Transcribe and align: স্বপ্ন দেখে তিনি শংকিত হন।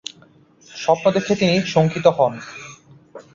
স্বপ্ন 0.71 1.05
দেখে 1.11 1.33
তিনি 1.35 1.55
শংকিত 1.65 2.05
হন। 2.07 2.33